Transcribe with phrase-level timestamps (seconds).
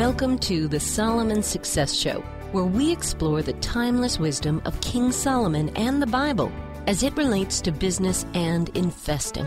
[0.00, 2.22] Welcome to the Solomon Success Show,
[2.52, 6.50] where we explore the timeless wisdom of King Solomon and the Bible
[6.86, 9.46] as it relates to business and investing.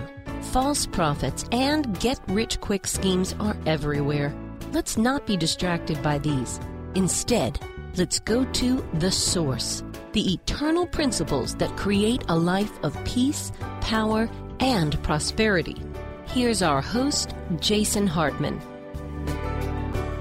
[0.51, 4.31] False prophets and get rich quick schemes are everywhere.
[4.73, 6.59] Let's not be distracted by these.
[6.93, 7.59] Instead,
[7.97, 13.51] let's go to the source, the eternal principles that create a life of peace,
[13.81, 14.29] power,
[14.59, 15.81] and prosperity.
[16.27, 18.61] Here's our host, Jason Hartman.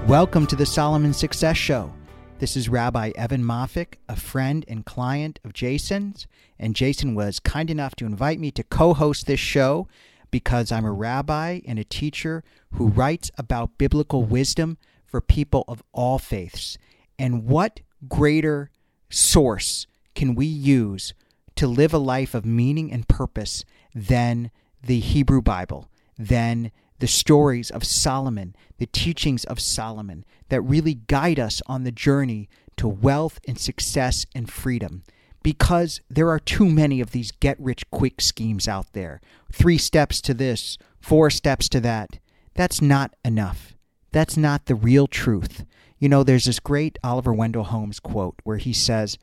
[0.07, 1.93] Welcome to the Solomon Success Show.
[2.39, 6.27] This is Rabbi Evan Moffic, a friend and client of Jason's,
[6.59, 9.87] and Jason was kind enough to invite me to co host this show
[10.29, 15.81] because I'm a rabbi and a teacher who writes about biblical wisdom for people of
[15.93, 16.77] all faiths.
[17.17, 18.71] And what greater
[19.09, 21.13] source can we use
[21.55, 23.63] to live a life of meaning and purpose
[23.95, 24.51] than
[24.85, 31.37] the Hebrew Bible, than the stories of Solomon, the teachings of Solomon that really guide
[31.37, 32.47] us on the journey
[32.77, 35.03] to wealth and success and freedom.
[35.43, 39.19] Because there are too many of these get rich quick schemes out there.
[39.51, 42.19] Three steps to this, four steps to that.
[42.53, 43.75] That's not enough.
[44.13, 45.65] That's not the real truth.
[45.99, 49.17] You know, there's this great Oliver Wendell Holmes quote where he says,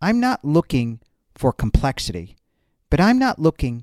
[0.00, 1.00] I'm not looking
[1.34, 2.36] for complexity,
[2.90, 3.82] but I'm not looking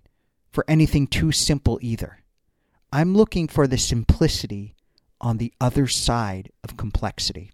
[0.53, 2.20] for anything too simple either.
[2.91, 4.75] I'm looking for the simplicity
[5.21, 7.51] on the other side of complexity.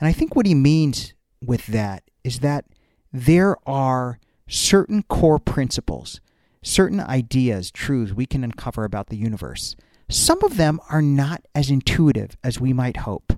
[0.00, 2.64] And I think what he means with that is that
[3.12, 6.20] there are certain core principles,
[6.62, 9.76] certain ideas, truths we can uncover about the universe.
[10.08, 13.32] Some of them are not as intuitive as we might hope.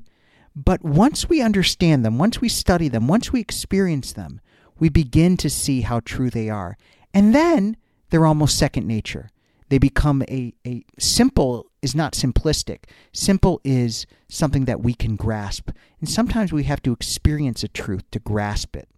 [0.54, 4.40] But once we understand them, once we study them, once we experience them,
[4.78, 6.78] we begin to see how true they are.
[7.12, 7.76] And then
[8.08, 9.28] they're almost second nature.
[9.68, 12.84] They become a, a simple is not simplistic.
[13.12, 15.70] Simple is something that we can grasp.
[16.00, 18.88] And sometimes we have to experience a truth to grasp it.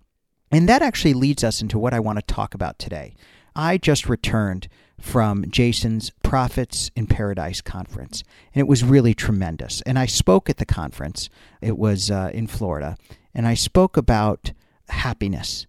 [0.50, 3.14] And that actually leads us into what I want to talk about today.
[3.54, 4.68] I just returned
[5.00, 8.24] from Jason's Profits in Paradise conference,
[8.54, 9.80] and it was really tremendous.
[9.82, 11.28] And I spoke at the conference,
[11.60, 12.96] it was uh, in Florida,
[13.34, 14.52] and I spoke about
[14.88, 15.66] happiness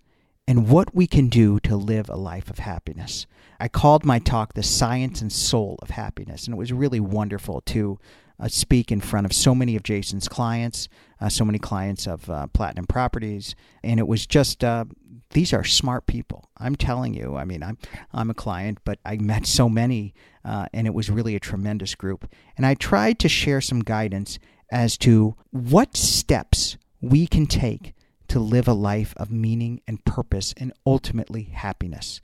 [0.48, 3.28] and what we can do to live a life of happiness.
[3.60, 7.62] I called my talk The Science and Soul of Happiness, and it was really wonderful
[7.62, 8.00] to
[8.40, 10.88] uh, speak in front of so many of Jason's clients,
[11.20, 14.86] uh, so many clients of uh, Platinum Properties, and it was just uh,
[15.32, 16.50] these are smart people.
[16.58, 17.36] I'm telling you.
[17.36, 17.78] I mean, I'm
[18.14, 20.14] I'm a client, but I met so many,
[20.46, 22.32] uh, and it was really a tremendous group.
[22.56, 24.40] And I tried to share some guidance
[24.72, 27.94] as to what steps we can take
[28.30, 32.22] to live a life of meaning and purpose and ultimately happiness.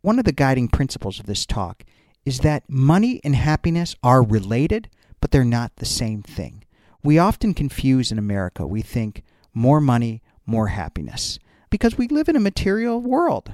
[0.00, 1.84] One of the guiding principles of this talk
[2.24, 4.88] is that money and happiness are related,
[5.20, 6.64] but they're not the same thing.
[7.02, 8.66] We often confuse in America.
[8.66, 9.22] We think
[9.54, 11.38] more money, more happiness.
[11.70, 13.52] Because we live in a material world.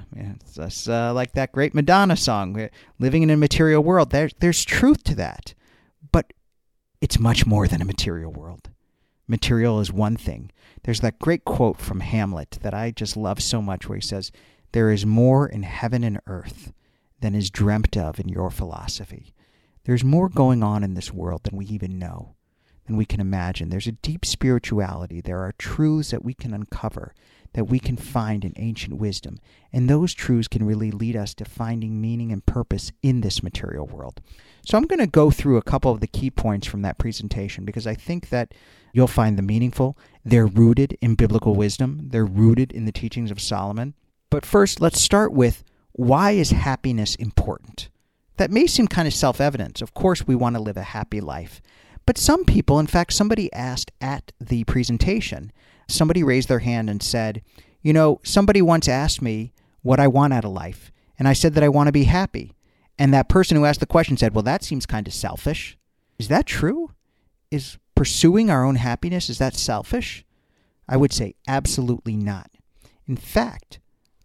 [0.57, 4.11] It's uh, like that great Madonna song, living in a material world.
[4.11, 5.53] There, there's truth to that.
[6.11, 6.31] But
[7.01, 8.69] it's much more than a material world.
[9.27, 10.51] Material is one thing.
[10.83, 14.31] There's that great quote from Hamlet that I just love so much where he says,
[14.73, 16.73] there is more in heaven and earth
[17.21, 19.33] than is dreamt of in your philosophy.
[19.85, 22.35] There's more going on in this world than we even know,
[22.87, 23.69] than we can imagine.
[23.69, 25.21] There's a deep spirituality.
[25.21, 27.13] There are truths that we can uncover,
[27.53, 29.37] that we can find in ancient wisdom.
[29.71, 33.85] And those truths can really lead us to finding meaning and purpose in this material
[33.85, 34.21] world.
[34.65, 37.63] So I'm going to go through a couple of the key points from that presentation
[37.63, 38.53] because I think that
[38.91, 39.97] you'll find them meaningful.
[40.25, 43.93] They're rooted in biblical wisdom, they're rooted in the teachings of Solomon.
[44.33, 47.89] But first, let's start with why is happiness important?
[48.37, 49.79] That may seem kind of self evident.
[49.79, 51.61] Of course, we want to live a happy life.
[52.07, 55.51] But some people, in fact, somebody asked at the presentation,
[55.87, 57.43] somebody raised their hand and said,
[57.83, 61.53] You know, somebody once asked me what I want out of life, and I said
[61.53, 62.53] that I want to be happy.
[62.97, 65.77] And that person who asked the question said, Well, that seems kind of selfish.
[66.17, 66.89] Is that true?
[67.51, 70.25] Is pursuing our own happiness, is that selfish?
[70.89, 72.49] I would say absolutely not.
[73.05, 73.79] In fact,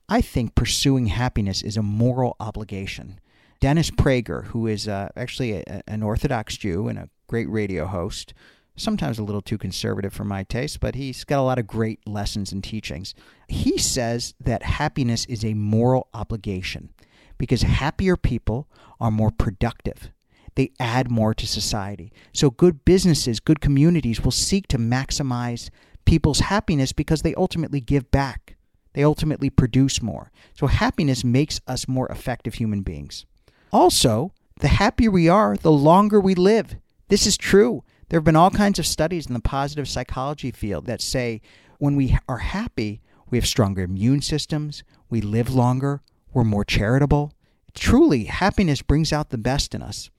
[0.09, 3.21] I think pursuing happiness is a moral obligation.
[3.61, 8.33] Dennis Prager, who is uh, actually a, an Orthodox Jew and a great radio host,
[8.77, 12.07] sometimes a little too conservative for my taste, but he's got a lot of great
[12.07, 13.15] lessons and teachings.
[13.49, 16.91] He says that happiness is a moral obligation
[17.37, 18.69] because happier people
[19.01, 20.11] are more productive.
[20.55, 22.13] They add more to society.
[22.33, 25.71] So, good businesses, good communities will seek to maximize
[26.05, 28.57] people's happiness because they ultimately give back.
[28.99, 30.33] They ultimately produce more.
[30.55, 33.27] So happiness makes us more effective human beings.
[33.71, 36.75] Also, the happier we are, the longer we live.
[37.07, 37.85] This is true.
[38.09, 41.41] There have been all kinds of studies in the positive psychology field that say
[41.79, 43.01] when we are happy,
[43.31, 46.03] we have stronger immune systems, we live longer,
[46.35, 47.33] we're more charitable.
[47.75, 50.11] Truly, happiness brings out the best in us.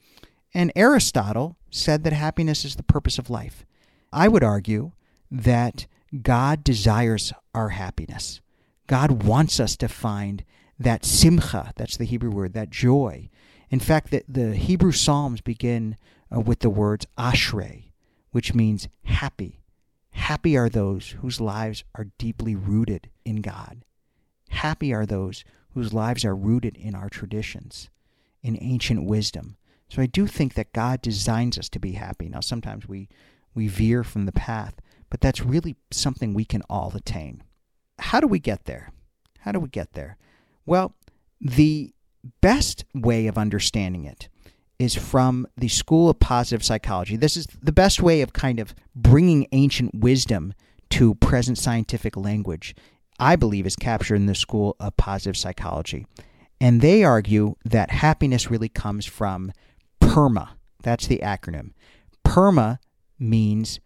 [0.54, 3.66] And Aristotle said that happiness is the purpose of life.
[4.14, 4.94] I would argue
[5.30, 5.86] that
[6.22, 8.40] God desires our happiness.
[8.90, 10.44] God wants us to find
[10.80, 13.30] that simcha, that's the Hebrew word, that joy.
[13.70, 15.96] In fact, the, the Hebrew Psalms begin
[16.36, 17.92] uh, with the words ashrei,
[18.32, 19.62] which means happy.
[20.10, 23.86] Happy are those whose lives are deeply rooted in God.
[24.50, 25.44] Happy are those
[25.76, 27.92] whose lives are rooted in our traditions,
[28.42, 29.58] in ancient wisdom.
[29.88, 32.28] So I do think that God designs us to be happy.
[32.28, 33.08] Now, sometimes we,
[33.54, 34.82] we veer from the path,
[35.12, 37.44] but that's really something we can all attain.
[38.00, 38.92] How do we get there?
[39.40, 40.18] How do we get there?
[40.66, 40.94] Well,
[41.40, 41.94] the
[42.42, 44.30] best way of understanding it
[44.78, 47.18] is from the School of Positive Psychology.
[47.18, 50.54] This is the best way of kind of bringing ancient wisdom
[50.92, 52.76] to present scientific language,
[53.20, 56.08] I believe, is captured in the School of Positive Psychology.
[56.62, 59.52] And they argue that happiness really comes from
[60.02, 60.50] PERMA.
[60.82, 61.72] That's the acronym.
[62.26, 62.80] PERMA
[63.18, 63.80] means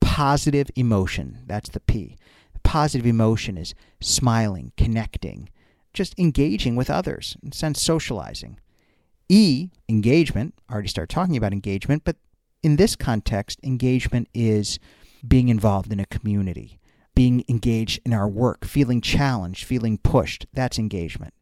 [0.00, 1.38] positive emotion.
[1.46, 2.16] That's the P.
[2.68, 5.48] Positive emotion is smiling, connecting,
[5.94, 8.60] just engaging with others, in sense socializing.
[9.26, 12.16] E, engagement, I already started talking about engagement, but
[12.62, 14.78] in this context, engagement is
[15.26, 16.78] being involved in a community,
[17.14, 20.44] being engaged in our work, feeling challenged, feeling pushed.
[20.52, 21.32] That's engagement.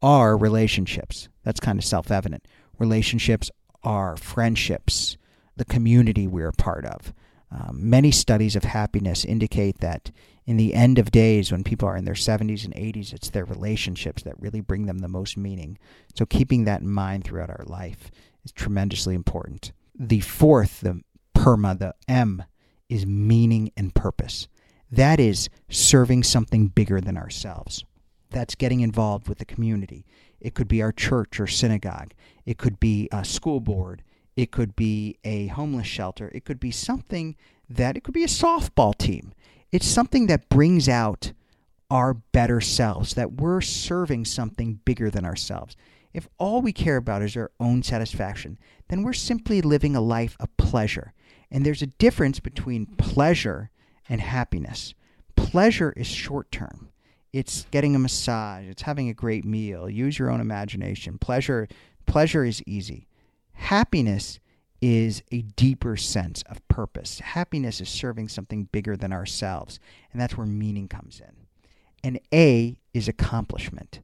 [0.00, 1.28] R, relationships.
[1.42, 2.46] That's kind of self evident.
[2.78, 3.50] Relationships
[3.82, 5.16] are friendships,
[5.56, 7.12] the community we're a part of.
[7.52, 10.10] Um, many studies of happiness indicate that
[10.46, 13.44] in the end of days, when people are in their 70s and 80s, it's their
[13.44, 15.78] relationships that really bring them the most meaning.
[16.14, 18.10] So, keeping that in mind throughout our life
[18.44, 19.72] is tremendously important.
[19.98, 21.02] The fourth, the
[21.34, 22.44] PERMA, the M,
[22.88, 24.48] is meaning and purpose.
[24.90, 27.84] That is serving something bigger than ourselves.
[28.30, 30.04] That's getting involved with the community.
[30.40, 32.12] It could be our church or synagogue.
[32.46, 34.02] It could be a school board.
[34.36, 36.30] It could be a homeless shelter.
[36.34, 37.36] It could be something
[37.68, 39.32] that, it could be a softball team.
[39.72, 41.32] It's something that brings out
[41.90, 45.76] our better selves, that we're serving something bigger than ourselves.
[46.12, 50.36] If all we care about is our own satisfaction, then we're simply living a life
[50.40, 51.12] of pleasure.
[51.50, 53.70] And there's a difference between pleasure
[54.08, 54.94] and happiness.
[55.36, 56.88] Pleasure is short term.
[57.32, 59.88] It's getting a massage, it's having a great meal.
[59.88, 61.18] Use your own imagination.
[61.18, 61.68] Pleasure
[62.06, 63.06] pleasure is easy.
[63.60, 64.40] Happiness
[64.80, 67.20] is a deeper sense of purpose.
[67.20, 69.78] Happiness is serving something bigger than ourselves,
[70.10, 71.46] and that's where meaning comes in.
[72.02, 74.00] And A is accomplishment.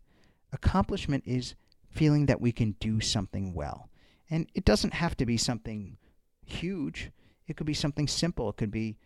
[0.52, 1.54] Accomplishment is
[1.90, 3.88] feeling that we can do something well.
[4.30, 5.96] And it doesn't have to be something
[6.44, 7.10] huge,
[7.48, 8.50] it could be something simple.
[8.50, 8.98] It could be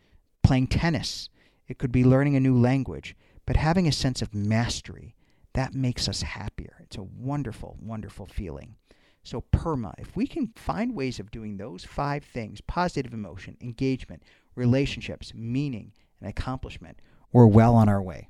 [0.42, 1.30] playing tennis,
[1.68, 5.14] it could be learning a new language, but having a sense of mastery.
[5.54, 6.76] That makes us happier.
[6.80, 8.76] It's a wonderful, wonderful feeling.
[9.22, 14.22] So, PERMA, if we can find ways of doing those five things positive emotion, engagement,
[14.54, 16.98] relationships, meaning, and accomplishment
[17.32, 18.28] we're well on our way.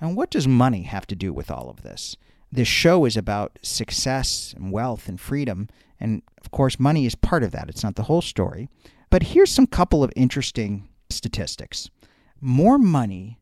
[0.00, 2.16] And what does money have to do with all of this?
[2.50, 5.68] This show is about success and wealth and freedom.
[6.00, 7.68] And of course, money is part of that.
[7.68, 8.68] It's not the whole story.
[9.10, 11.90] But here's some couple of interesting statistics
[12.40, 13.40] more money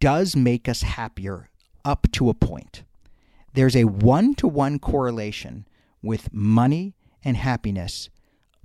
[0.00, 1.48] does make us happier
[1.84, 2.82] up to a point.
[3.54, 5.66] There's a one to one correlation
[6.02, 8.10] with money and happiness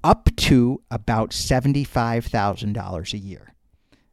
[0.04, 3.54] up to about $75,000 a year.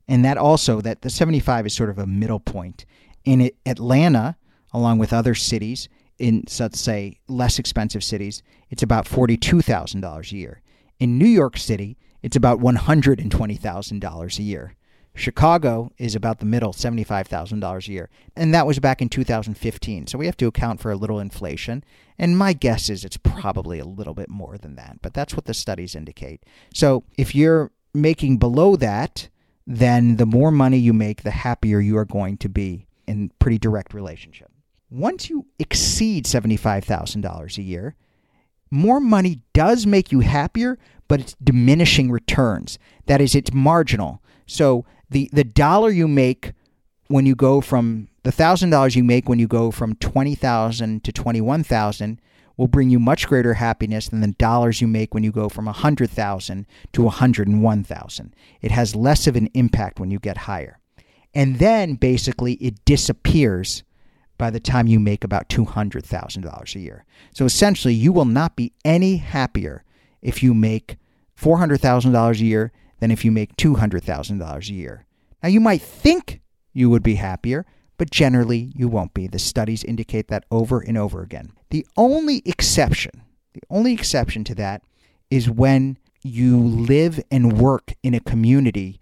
[0.06, 2.84] And that also that the 75 is sort of a middle point.
[3.24, 4.36] In Atlanta,
[4.72, 10.62] along with other cities in let's say less expensive cities, it's about $42,000 a year.
[10.98, 14.74] In New York City, it's about $120,000 a year.
[15.14, 18.10] Chicago is about the middle, $75,000 a year.
[18.36, 20.06] And that was back in 2015.
[20.06, 21.84] So we have to account for a little inflation.
[22.18, 24.98] And my guess is it's probably a little bit more than that.
[25.02, 26.44] But that's what the studies indicate.
[26.72, 29.28] So if you're making below that,
[29.66, 33.58] then the more money you make, the happier you are going to be in pretty
[33.58, 34.50] direct relationship.
[34.90, 37.94] Once you exceed $75,000 a year,
[38.70, 42.78] more money does make you happier, but it's diminishing returns.
[43.06, 44.22] That is, it's marginal.
[44.46, 46.52] So the the dollar you make
[47.08, 51.04] when you go from the thousand dollars you make when you go from twenty thousand
[51.04, 52.20] to twenty one thousand
[52.56, 55.66] will bring you much greater happiness than the dollars you make when you go from
[55.66, 58.34] a hundred thousand to a hundred and one thousand.
[58.60, 60.78] It has less of an impact when you get higher.
[61.34, 63.82] And then basically it disappears
[64.36, 67.04] by the time you make about $200,000 a year.
[67.34, 69.84] So essentially, you will not be any happier
[70.22, 70.96] if you make
[71.38, 75.06] $400,000 a year than if you make $200,000 a year.
[75.42, 76.40] Now, you might think
[76.72, 77.66] you would be happier,
[77.96, 79.26] but generally you won't be.
[79.26, 81.52] The studies indicate that over and over again.
[81.70, 84.82] The only exception, the only exception to that
[85.30, 89.00] is when you live and work in a community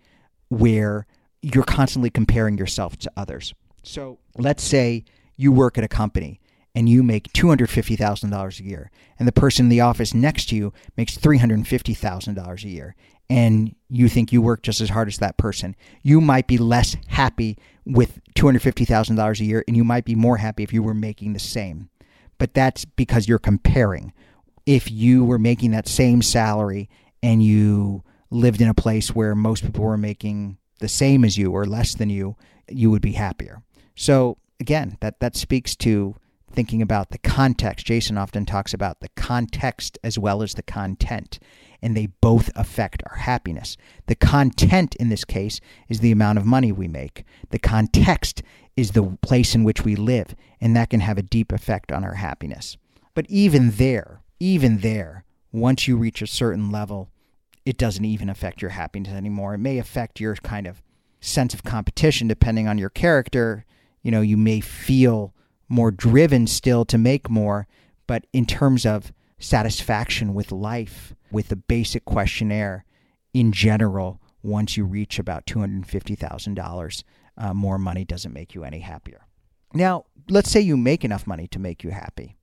[0.49, 1.07] where
[1.43, 3.55] you're constantly comparing yourself to others.
[3.83, 5.05] So let's say
[5.37, 6.41] you work at a company
[6.75, 10.73] and you make $250,000 a year, and the person in the office next to you
[10.97, 12.95] makes $350,000 a year,
[13.31, 16.97] and you think you work just as hard as that person, you might be less
[17.09, 21.33] happy with $250,000 a year, and you might be more happy if you were making
[21.33, 21.89] the same.
[22.39, 24.13] But that's because you're comparing.
[24.67, 26.89] If you were making that same salary
[27.23, 31.53] and you lived in a place where most people were making the same as you
[31.53, 32.37] or less than you,
[32.71, 33.63] you would be happier.
[33.95, 36.15] So again, that that speaks to
[36.51, 37.87] thinking about the context.
[37.87, 41.39] Jason often talks about the context as well as the content,
[41.83, 43.77] and they both affect our happiness.
[44.07, 47.25] The content in this case is the amount of money we make.
[47.51, 48.43] The context
[48.77, 52.05] is the place in which we live, and that can have a deep effect on
[52.05, 52.77] our happiness.
[53.15, 57.11] But even there, even there, once you reach a certain level,
[57.65, 59.55] it doesn't even affect your happiness anymore.
[59.55, 60.83] It may affect your kind of
[61.21, 63.65] sense of competition depending on your character.
[64.03, 65.35] You know, you may feel
[65.69, 67.67] more driven still to make more,
[68.07, 72.85] but in terms of satisfaction with life, with the basic questionnaire
[73.35, 77.05] in general, once you reach about $250,000,
[77.37, 79.27] uh, more money doesn't make you any happier.
[79.75, 82.37] Now, let's say you make enough money to make you happy.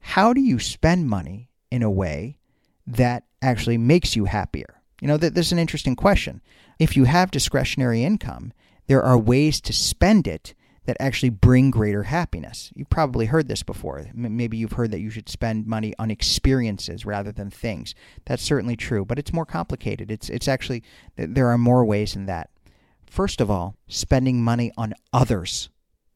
[0.00, 2.38] How do you spend money in a way
[2.86, 4.82] that actually makes you happier?
[5.00, 6.42] You know, th- this is an interesting question.
[6.78, 8.52] If you have discretionary income,
[8.86, 10.54] there are ways to spend it
[10.84, 12.72] that actually bring greater happiness.
[12.74, 14.04] You've probably heard this before.
[14.14, 17.94] Maybe you've heard that you should spend money on experiences rather than things.
[18.24, 20.10] That's certainly true, but it's more complicated.
[20.10, 20.82] It's it's actually
[21.16, 22.50] there are more ways than that.
[23.06, 25.68] First of all, spending money on others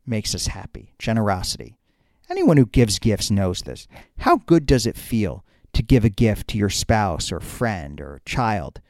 [0.04, 0.94] makes us happy.
[0.99, 1.76] Generosity.
[2.28, 3.87] Anyone who gives gifts knows this.
[4.18, 5.44] How good does it feel
[5.75, 8.80] to give a gift to your spouse or friend or child?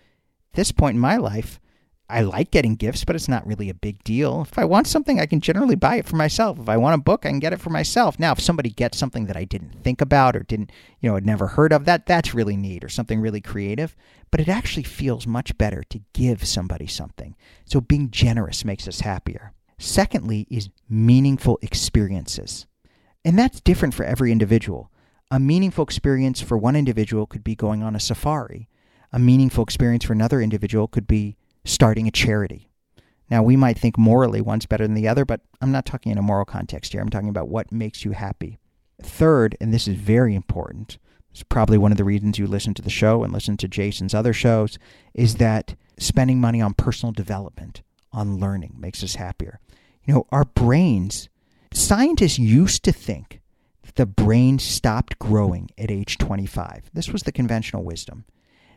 [0.52, 1.60] At this point in my life,
[2.08, 4.42] I like getting gifts, but it's not really a big deal.
[4.42, 6.58] If I want something, I can generally buy it for myself.
[6.58, 8.18] If I want a book, I can get it for myself.
[8.18, 10.70] Now, if somebody gets something that I didn't think about or didn't,
[11.00, 13.96] you know, had never heard of, that that's really neat or something really creative.
[14.30, 17.34] But it actually feels much better to give somebody something.
[17.64, 19.52] So being generous makes us happier.
[19.78, 22.66] Secondly, is meaningful experiences.
[23.24, 24.92] And that's different for every individual.
[25.32, 28.68] A meaningful experience for one individual could be going on a safari.
[29.12, 31.36] A meaningful experience for another individual could be
[31.66, 32.70] starting a charity.
[33.28, 36.18] Now, we might think morally one's better than the other, but I'm not talking in
[36.18, 37.02] a moral context here.
[37.02, 38.58] I'm talking about what makes you happy.
[39.02, 40.98] Third, and this is very important,
[41.30, 44.14] it's probably one of the reasons you listen to the show and listen to Jason's
[44.14, 44.78] other shows,
[45.12, 47.82] is that spending money on personal development,
[48.12, 49.60] on learning, makes us happier.
[50.04, 51.28] You know, our brains,
[51.74, 53.42] scientists used to think
[53.82, 56.90] that the brain stopped growing at age 25.
[56.94, 58.24] This was the conventional wisdom.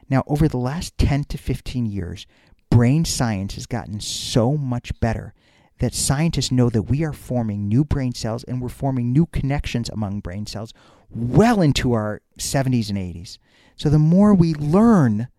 [0.10, 2.26] Now, over the last 10 to 15 years,
[2.70, 5.34] brain science has gotten so much better
[5.80, 9.90] that scientists know that we are forming new brain cells and we're forming new connections
[9.90, 10.74] among brain cells
[11.10, 13.38] well into our 70s and 80s.
[13.76, 15.30] So the more we learn,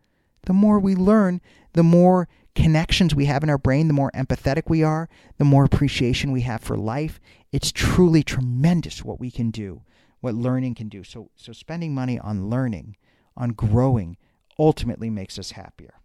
[0.46, 1.40] the more we learn,
[1.74, 5.08] the more connections we have in our brain, the more empathetic we are,
[5.38, 7.20] the more appreciation we have for life.
[7.52, 9.82] It's truly tremendous what we can do,
[10.20, 11.04] what learning can do.
[11.04, 12.96] So so spending money on learning,
[13.36, 14.16] on growing
[14.58, 15.99] ultimately makes us happier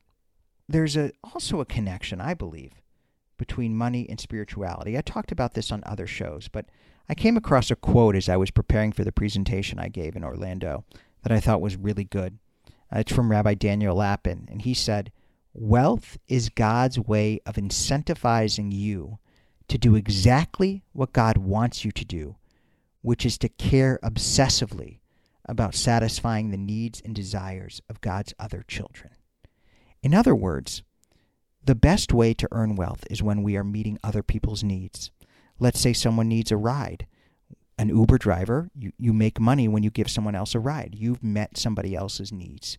[0.68, 2.82] there's a, also a connection, I believe,
[3.38, 4.98] between money and spirituality.
[4.98, 6.66] I talked about this on other shows, but
[7.08, 10.24] I came across a quote as I was preparing for the presentation I gave in
[10.24, 10.84] Orlando
[11.24, 12.40] that I thought was really good.
[12.94, 15.12] Uh, it's from Rabbi Daniel Lapin, and he said,
[15.54, 19.20] Wealth is God's way of incentivizing you
[19.68, 22.36] to do exactly what God wants you to do,
[23.02, 25.00] which is to care obsessively
[25.48, 29.12] about satisfying the needs and desires of God's other children.
[30.06, 30.84] In other words,
[31.64, 35.10] the best way to earn wealth is when we are meeting other people's needs.
[35.58, 37.08] Let's say someone needs a ride.
[37.80, 40.94] An Uber driver, you, you make money when you give someone else a ride.
[40.96, 42.78] You've met somebody else's needs.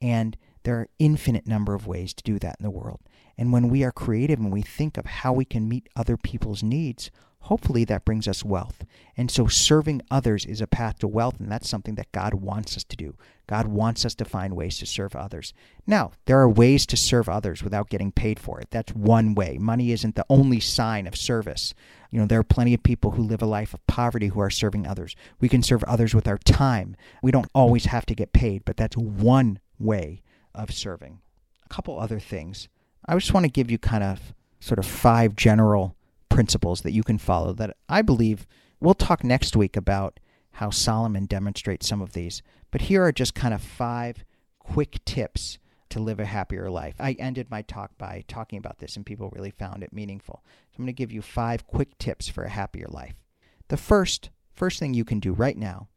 [0.00, 3.00] And there are infinite number of ways to do that in the world.
[3.36, 6.62] And when we are creative and we think of how we can meet other people's
[6.62, 7.10] needs,
[7.48, 8.84] hopefully that brings us wealth.
[9.16, 12.76] And so serving others is a path to wealth, and that's something that God wants
[12.76, 13.16] us to do.
[13.46, 15.54] God wants us to find ways to serve others.
[15.86, 18.68] Now, there are ways to serve others without getting paid for it.
[18.70, 19.56] That's one way.
[19.58, 21.72] Money isn't the only sign of service.
[22.10, 24.50] You know, there are plenty of people who live a life of poverty who are
[24.50, 25.16] serving others.
[25.40, 26.96] We can serve others with our time.
[27.22, 30.20] We don't always have to get paid, but that's one way
[30.54, 31.20] of serving.
[31.64, 32.68] A couple other things.
[33.06, 35.96] I just want to give you kind of sort of five general
[36.28, 38.46] principles that you can follow that I believe
[38.80, 40.20] we'll talk next week about
[40.52, 42.42] how Solomon demonstrates some of these.
[42.70, 44.24] But here are just kind of five
[44.58, 45.58] quick tips
[45.90, 46.94] to live a happier life.
[46.98, 50.42] I ended my talk by talking about this, and people really found it meaningful.
[50.44, 53.14] So I'm going to give you five quick tips for a happier life.
[53.68, 55.88] The first, first thing you can do right now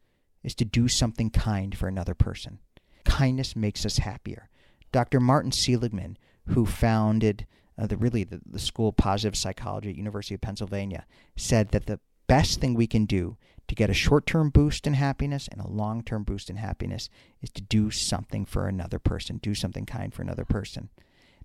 [0.42, 2.58] is to do something kind for another person.
[3.04, 4.48] Kindness makes us happier.
[4.92, 5.20] Dr.
[5.20, 6.16] Martin Seligman,
[6.48, 7.46] who founded
[7.82, 11.04] uh, the really the, the school of positive psychology at University of Pennsylvania,
[11.36, 11.98] said that the
[12.28, 13.36] best thing we can do
[13.66, 17.08] to get a short-term boost in happiness and a long-term boost in happiness
[17.40, 20.90] is to do something for another person, do something kind for another person.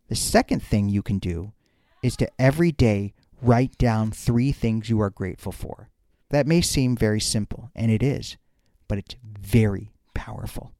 [0.10, 1.54] The second thing you can do
[2.04, 5.90] is to every day write down three things you are grateful for.
[6.30, 8.38] That may seem very simple, and it is,
[8.88, 10.72] but it's very powerful.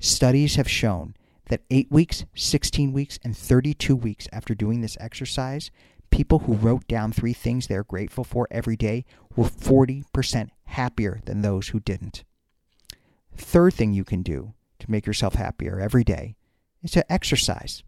[0.00, 1.14] Studies have shown
[1.48, 5.70] that 8 weeks, 16 weeks, and 32 weeks after doing this exercise,
[6.10, 9.04] people who wrote down three things they're grateful for every day
[9.36, 12.24] were 40% happier than those who didn't.
[13.36, 16.36] Third thing you can do to make yourself happier every day
[16.82, 17.82] is to exercise.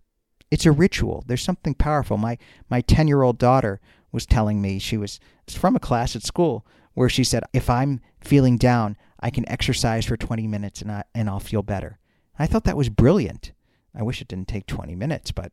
[0.50, 1.24] It's a ritual.
[1.26, 2.16] There's something powerful.
[2.16, 2.38] My
[2.68, 7.22] my 10-year-old daughter was telling me she was from a class at school where she
[7.22, 11.40] said if I'm feeling down, I can exercise for 20 minutes and I, and I'll
[11.40, 11.99] feel better.
[12.40, 13.52] I thought that was brilliant.
[13.94, 15.52] I wish it didn't take 20 minutes, but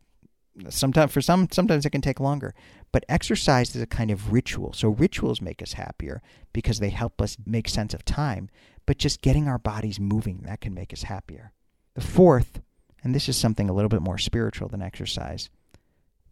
[0.69, 2.53] sometimes for some sometimes it can take longer.
[2.93, 4.71] But exercise is a kind of ritual.
[4.71, 6.21] So rituals make us happier
[6.53, 8.49] because they help us make sense of time.
[8.85, 11.51] But just getting our bodies moving that can make us happier.
[11.95, 12.61] The fourth
[13.03, 15.49] and this is something a little bit more spiritual than exercise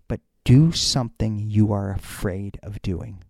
[0.07, 3.24] but do something you are afraid of doing.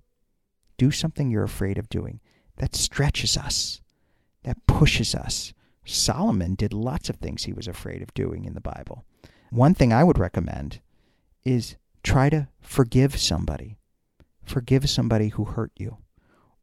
[0.77, 2.19] Do something you're afraid of doing
[2.57, 3.81] that stretches us
[4.43, 5.53] that pushes us
[5.85, 9.05] solomon did lots of things he was afraid of doing in the bible
[9.55, 10.81] one thing I would recommend
[11.45, 13.77] is try to forgive somebody.
[14.43, 15.97] Forgive somebody who hurt you,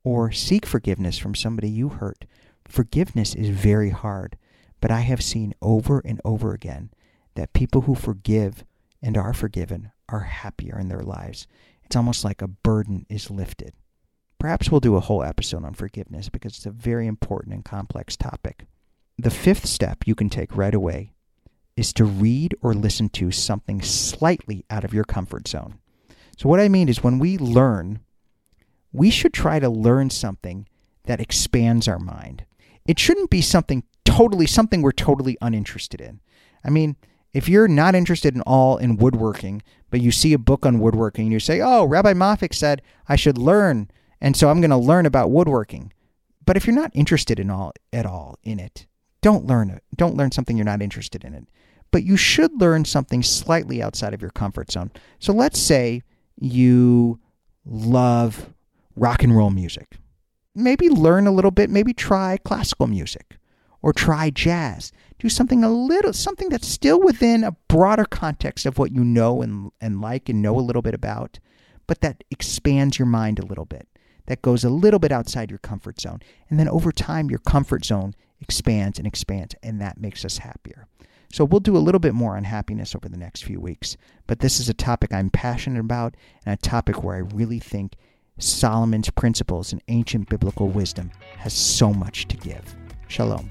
[0.04, 2.26] or seek forgiveness from somebody you hurt.
[2.66, 4.37] Forgiveness is very hard,
[4.80, 6.90] but I have seen over and over again
[7.35, 8.64] that people who forgive
[9.00, 11.46] and are forgiven are happier in their lives.
[11.82, 13.72] It's almost like a burden is lifted.
[14.38, 18.16] Perhaps we'll do a whole episode on forgiveness because it's a very important and complex
[18.16, 18.66] topic.
[19.18, 21.12] The fifth step you can take right away
[21.77, 25.79] is to read or listen to something slightly out of your comfort zone.
[26.38, 28.01] So, what I mean is, when we learn,
[28.92, 30.66] we should try to learn something
[31.05, 32.44] that expands our mind.
[32.87, 36.20] It shouldn't be something totally, something we're totally uninterested in.
[36.64, 36.96] I mean,
[37.33, 41.27] if you're not interested in all in woodworking, but you see a book on woodworking
[41.27, 44.77] and you say, oh, Rabbi Moffic said I should learn, and so I'm going to
[44.77, 45.92] learn about woodworking.
[46.44, 48.87] But if you're not interested in all at all in it,
[49.22, 49.82] don't learn it.
[49.96, 51.46] Don't learn something you're not interested in it
[51.92, 54.90] but you should learn something slightly outside of your comfort zone.
[55.20, 56.02] So let's say
[56.40, 57.20] you
[57.64, 58.52] love
[58.96, 59.98] rock and roll music.
[60.54, 63.37] Maybe learn a little bit, maybe try classical music
[63.82, 64.90] or try jazz.
[65.18, 69.40] Do something a little something that's still within a broader context of what you know
[69.42, 71.38] and and like and know a little bit about,
[71.87, 73.87] but that expands your mind a little bit.
[74.26, 76.20] That goes a little bit outside your comfort zone.
[76.48, 80.87] And then over time your comfort zone expands and expands and that makes us happier.
[81.33, 83.96] So we'll do a little bit more on happiness over the next few weeks.
[84.26, 87.94] But this is a topic I'm passionate about and a topic where I really think
[88.38, 92.76] Solomon's principles and ancient biblical wisdom has so much to give.
[93.09, 93.50] Shalom.